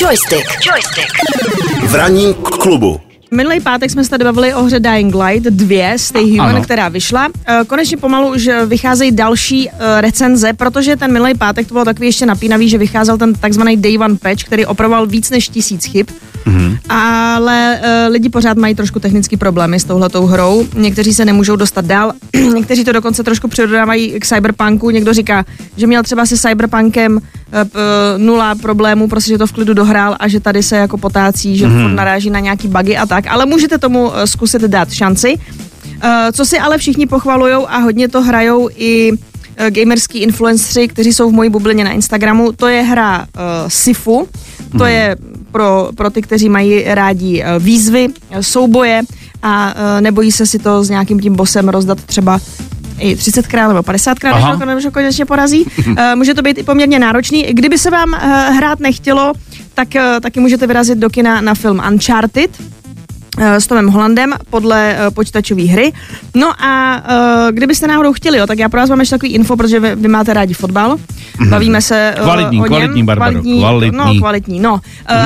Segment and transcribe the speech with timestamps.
[0.00, 0.46] Joystick.
[0.64, 1.08] Joystick.
[1.86, 3.00] V ranním k- klubu.
[3.34, 6.62] Minulý pátek jsme se tady bavili o hře Dying Light 2 Stay Human, Ano.
[6.62, 7.28] která vyšla.
[7.46, 11.84] Eh, Konečně pomalu už eh, vycházejí další eh, recenze, protože ten minulý pátek to bylo
[11.84, 15.84] takový ještě napínavý, že vycházel ten takzvaný Day One patch, který opravoval víc než tisíc
[15.84, 16.06] chyb.
[16.46, 16.76] Mhm.
[16.88, 20.66] Ale lidi pořád mají trošku technické problémy s touhletou hrou.
[20.74, 22.12] Někteří se nemůžou dostat dál,
[22.54, 24.90] někteří to dokonce trošku přirovnávají k Cyberpunku.
[24.90, 25.44] Někdo říká,
[25.76, 27.20] že měl třeba se Cyberpunkem
[28.16, 31.66] nula problémů, prostě že to v klidu dohrál a že tady se jako potácí, že
[31.66, 31.94] mm-hmm.
[31.94, 33.19] naráží na nějaký bugy a tak.
[33.26, 35.34] Ale můžete tomu eh, zkusit dát šanci.
[36.02, 39.12] Eh, Co si ale všichni pochvalujou a hodně to hrajou i
[39.56, 44.28] eh, gamerský influenceri, kteří jsou v mojí bublině na Instagramu, to je hra uh, Sifu.
[44.78, 45.16] To je
[45.52, 48.08] pro, pro ty, kteří mají rádi výzvy,
[48.40, 49.02] souboje
[49.42, 52.40] a uh, nebojí se si to s nějakým tím bosem rozdat třeba
[53.00, 54.50] i 30krát nebo 50krát, Aha.
[54.50, 55.64] než ho, než ho konečně porazí.
[55.86, 57.42] Uh, může to být i poměrně náročný.
[57.42, 59.32] Kdyby se vám uh, hrát nechtělo,
[59.74, 62.50] tak uh, taky můžete vyrazit do kina na film Uncharted
[63.40, 65.92] s Tomem Hollandem podle uh, počítačové hry.
[66.34, 69.56] No a uh, kdybyste náhodou chtěli, jo, tak já pro vás mám ještě takový info,
[69.56, 70.98] protože vy, vy máte rádi fotbal.
[71.48, 72.68] Bavíme se uh, Kvalitní, o něm.
[72.68, 73.98] kvalitní, Barbaro, kvalitní.
[73.98, 74.72] No, kvalitní, no.
[74.74, 74.78] Uh,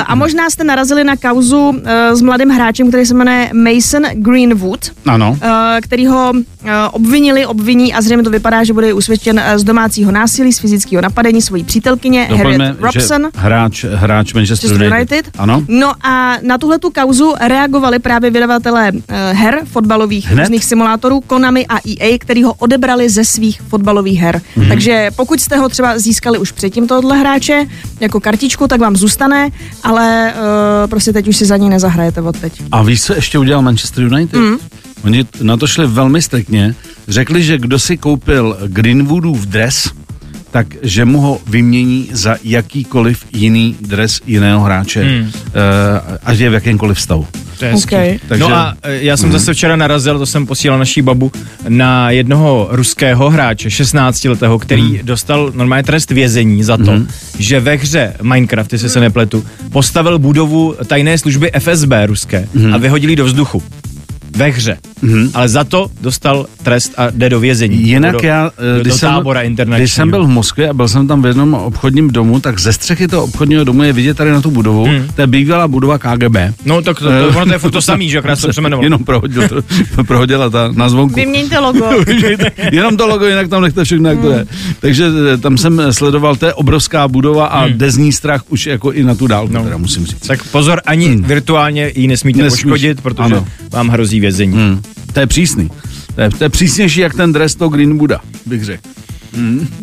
[0.05, 1.75] a možná jste narazili na kauzu uh,
[2.13, 5.37] s mladým hráčem, který se jmenuje Mason Greenwood Ano.
[5.41, 6.33] eh, který ho
[6.65, 11.01] eh, obvinili, obviní a zřejmě to vypadá, že bude usvědčen z domácího násilí, z fyzického
[11.01, 13.29] napadení svojí přítelkyně Doplňme, Harriet Robson.
[13.35, 14.91] hráč, hráč Manchester United.
[14.97, 15.25] United.
[15.37, 15.63] Ano.
[15.67, 20.39] No a na tuhle tu kauzu reagovali právě vydavatelé eh, her fotbalových Hned?
[20.43, 24.41] různých simulátorů Konami a EA, který ho odebrali ze svých fotbalových her.
[24.55, 24.67] Mhm.
[24.67, 27.65] Takže pokud jste ho třeba získali už předtím tohohle hráče
[27.99, 29.49] jako kartičku, tak vám zůstane,
[29.83, 32.61] ale uh, prostě teď už si za ní nezahrajete od teď.
[32.71, 34.39] A víš, co ještě udělal Manchester United?
[34.39, 34.57] Mm.
[35.03, 36.75] Oni na to šli velmi striktně.
[37.07, 39.89] Řekli, že kdo si koupil Greenwoodův dres,
[40.55, 45.21] tak že mu ho vymění za jakýkoliv jiný dres jiného hráče, mm.
[45.21, 45.31] uh,
[46.23, 47.27] ať je v jakémkoliv stavu.
[47.59, 47.73] To je.
[47.73, 48.19] Okay.
[48.27, 51.31] Takže- No a e, já jsem zase včera narazil, to jsem posílal naší babu,
[51.67, 56.99] na jednoho ruského hráče, 16-letého, který dostal normálně trest vězení za to,
[57.39, 63.11] že ve hře Minecraft, jestli se nepletu, postavil budovu tajné služby FSB ruské a vyhodili
[63.11, 63.63] ji do vzduchu.
[64.35, 64.77] Ve hře.
[65.33, 67.87] Ale za to dostal trest a jde do vězení.
[67.87, 69.41] Jinak do, já, eh, do, když, do jsem, tábora
[69.77, 72.73] když jsem byl v Moskvě a byl jsem tam v jednom obchodním domu, tak ze
[72.73, 75.07] střechy toho obchodního domu je vidět tady na tu budovu, Hmm.
[75.15, 76.35] to je bývalá budova KGB.
[76.65, 78.83] No tak to, to, ono to je furt to samý, že akorát jsem přemenoval.
[78.83, 79.55] Jenom prohodil, to,
[80.03, 81.15] prohodila ta na zvonku.
[81.15, 81.85] Vyměňte logo.
[82.71, 84.45] Jenom to logo, jinak tam nechte všechno, jak to je.
[84.79, 87.77] Takže eh, tam jsem sledoval, to je obrovská budova a Hmm.
[87.77, 89.63] dezní strach už jako i na tu dálku, No.
[89.63, 90.27] teda musím říct.
[90.27, 92.63] Tak pozor, ani virtuálně ji nesmíte Nesmíš.
[92.63, 93.47] poškodit, protože Ano.
[93.71, 94.53] vám hrozí vězení.
[94.53, 94.81] Hmm.
[95.15, 95.69] To je přísný.
[96.15, 98.89] To je, to je přísnější jak ten dres toho Greenwooda, bych řekl.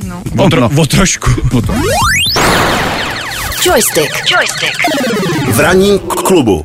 [0.06, 0.22] No.
[0.38, 0.70] O, tro, No.
[0.82, 1.30] o trošku.
[1.52, 1.74] O to.
[3.66, 4.10] Joystick.
[4.30, 4.72] Joystick.
[5.52, 6.64] V ranním k- klubu.